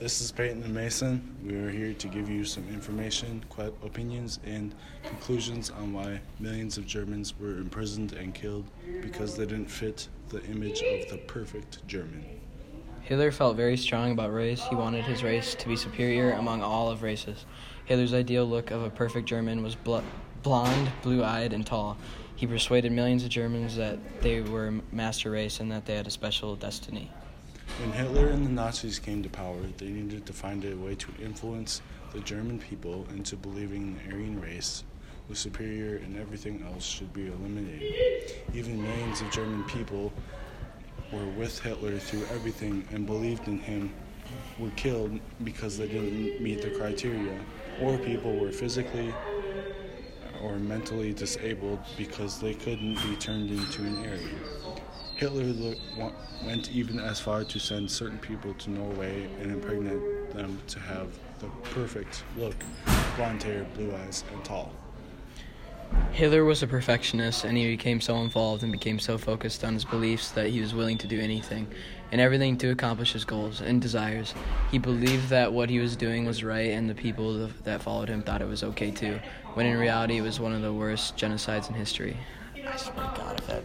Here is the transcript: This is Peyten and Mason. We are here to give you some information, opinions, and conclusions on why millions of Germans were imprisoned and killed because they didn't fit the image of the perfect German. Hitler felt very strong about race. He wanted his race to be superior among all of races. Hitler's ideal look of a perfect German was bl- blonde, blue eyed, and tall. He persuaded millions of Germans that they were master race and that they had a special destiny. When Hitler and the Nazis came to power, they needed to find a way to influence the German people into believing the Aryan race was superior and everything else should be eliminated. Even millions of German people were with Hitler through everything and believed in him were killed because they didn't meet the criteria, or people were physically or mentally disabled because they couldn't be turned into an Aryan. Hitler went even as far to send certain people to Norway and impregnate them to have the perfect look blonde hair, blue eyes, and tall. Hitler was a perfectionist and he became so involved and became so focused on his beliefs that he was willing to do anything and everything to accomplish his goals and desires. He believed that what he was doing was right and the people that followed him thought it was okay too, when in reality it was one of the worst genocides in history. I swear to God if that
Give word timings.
This 0.00 0.20
is 0.20 0.32
Peyten 0.32 0.64
and 0.64 0.74
Mason. 0.74 1.36
We 1.46 1.54
are 1.54 1.70
here 1.70 1.94
to 1.94 2.08
give 2.08 2.28
you 2.28 2.44
some 2.44 2.68
information, 2.68 3.44
opinions, 3.82 4.40
and 4.44 4.74
conclusions 5.04 5.70
on 5.70 5.92
why 5.92 6.20
millions 6.40 6.76
of 6.76 6.84
Germans 6.84 7.32
were 7.38 7.58
imprisoned 7.58 8.12
and 8.12 8.34
killed 8.34 8.64
because 9.00 9.36
they 9.36 9.46
didn't 9.46 9.70
fit 9.70 10.08
the 10.30 10.44
image 10.46 10.82
of 10.82 11.08
the 11.08 11.18
perfect 11.28 11.86
German. 11.86 12.24
Hitler 13.02 13.30
felt 13.30 13.56
very 13.56 13.76
strong 13.76 14.10
about 14.10 14.34
race. 14.34 14.64
He 14.64 14.74
wanted 14.74 15.04
his 15.04 15.22
race 15.22 15.54
to 15.54 15.68
be 15.68 15.76
superior 15.76 16.32
among 16.32 16.60
all 16.60 16.90
of 16.90 17.04
races. 17.04 17.46
Hitler's 17.84 18.14
ideal 18.14 18.46
look 18.46 18.72
of 18.72 18.82
a 18.82 18.90
perfect 18.90 19.28
German 19.28 19.62
was 19.62 19.76
bl- 19.76 19.98
blonde, 20.42 20.90
blue 21.02 21.22
eyed, 21.22 21.52
and 21.52 21.64
tall. 21.64 21.96
He 22.34 22.48
persuaded 22.48 22.90
millions 22.90 23.22
of 23.22 23.30
Germans 23.30 23.76
that 23.76 23.98
they 24.22 24.40
were 24.40 24.74
master 24.90 25.30
race 25.30 25.60
and 25.60 25.70
that 25.70 25.86
they 25.86 25.94
had 25.94 26.08
a 26.08 26.10
special 26.10 26.56
destiny. 26.56 27.12
When 27.80 27.90
Hitler 27.90 28.28
and 28.28 28.46
the 28.46 28.50
Nazis 28.50 29.00
came 29.00 29.22
to 29.24 29.28
power, 29.28 29.56
they 29.78 29.88
needed 29.88 30.26
to 30.26 30.32
find 30.32 30.64
a 30.64 30.76
way 30.76 30.94
to 30.94 31.08
influence 31.20 31.82
the 32.12 32.20
German 32.20 32.60
people 32.60 33.04
into 33.10 33.36
believing 33.36 33.96
the 33.96 34.14
Aryan 34.14 34.40
race 34.40 34.84
was 35.28 35.40
superior 35.40 35.96
and 35.96 36.16
everything 36.16 36.64
else 36.72 36.84
should 36.84 37.12
be 37.12 37.26
eliminated. 37.26 37.92
Even 38.54 38.80
millions 38.80 39.20
of 39.22 39.30
German 39.32 39.64
people 39.64 40.12
were 41.12 41.26
with 41.30 41.58
Hitler 41.58 41.98
through 41.98 42.24
everything 42.32 42.86
and 42.92 43.06
believed 43.06 43.48
in 43.48 43.58
him 43.58 43.92
were 44.58 44.70
killed 44.76 45.18
because 45.42 45.76
they 45.76 45.88
didn't 45.88 46.40
meet 46.40 46.62
the 46.62 46.70
criteria, 46.70 47.38
or 47.80 47.98
people 47.98 48.36
were 48.36 48.52
physically 48.52 49.12
or 50.42 50.58
mentally 50.58 51.12
disabled 51.12 51.80
because 51.96 52.40
they 52.40 52.54
couldn't 52.54 52.94
be 53.02 53.16
turned 53.16 53.50
into 53.50 53.82
an 53.82 53.96
Aryan. 53.96 54.38
Hitler 55.16 55.74
went 56.44 56.70
even 56.72 56.98
as 56.98 57.20
far 57.20 57.44
to 57.44 57.58
send 57.58 57.90
certain 57.90 58.18
people 58.18 58.52
to 58.54 58.70
Norway 58.70 59.28
and 59.40 59.52
impregnate 59.52 60.32
them 60.32 60.60
to 60.68 60.80
have 60.80 61.08
the 61.38 61.46
perfect 61.70 62.24
look 62.36 62.56
blonde 63.16 63.42
hair, 63.42 63.64
blue 63.74 63.94
eyes, 63.94 64.24
and 64.32 64.44
tall. 64.44 64.72
Hitler 66.10 66.44
was 66.44 66.62
a 66.62 66.66
perfectionist 66.66 67.44
and 67.44 67.56
he 67.56 67.66
became 67.66 68.00
so 68.00 68.16
involved 68.16 68.64
and 68.64 68.72
became 68.72 68.98
so 68.98 69.16
focused 69.16 69.64
on 69.64 69.74
his 69.74 69.84
beliefs 69.84 70.30
that 70.32 70.48
he 70.48 70.60
was 70.60 70.74
willing 70.74 70.98
to 70.98 71.06
do 71.06 71.20
anything 71.20 71.68
and 72.10 72.20
everything 72.20 72.56
to 72.58 72.70
accomplish 72.70 73.12
his 73.12 73.24
goals 73.24 73.60
and 73.60 73.80
desires. 73.80 74.34
He 74.72 74.78
believed 74.78 75.28
that 75.28 75.52
what 75.52 75.70
he 75.70 75.78
was 75.78 75.94
doing 75.94 76.24
was 76.24 76.42
right 76.42 76.70
and 76.70 76.90
the 76.90 76.94
people 76.94 77.48
that 77.62 77.82
followed 77.82 78.08
him 78.08 78.22
thought 78.22 78.42
it 78.42 78.48
was 78.48 78.64
okay 78.64 78.90
too, 78.90 79.20
when 79.54 79.66
in 79.66 79.78
reality 79.78 80.18
it 80.18 80.22
was 80.22 80.40
one 80.40 80.52
of 80.52 80.62
the 80.62 80.72
worst 80.72 81.16
genocides 81.16 81.68
in 81.68 81.74
history. 81.74 82.16
I 82.56 82.76
swear 82.76 83.06
to 83.06 83.20
God 83.20 83.38
if 83.38 83.46
that 83.46 83.62